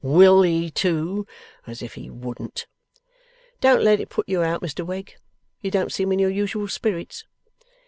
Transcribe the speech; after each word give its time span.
WILL 0.03 0.41
he, 0.41 0.71
too! 0.71 1.27
As 1.67 1.83
if 1.83 1.93
he 1.93 2.09
wouldn't!' 2.09 2.65
'Don't 3.59 3.83
let 3.83 3.99
it 3.99 4.09
put 4.09 4.27
you 4.27 4.41
out, 4.41 4.63
Mr 4.63 4.83
Wegg. 4.83 5.13
You 5.61 5.69
don't 5.69 5.93
seem 5.93 6.11
in 6.11 6.17
your 6.17 6.31
usual 6.31 6.67
spirits. 6.67 7.25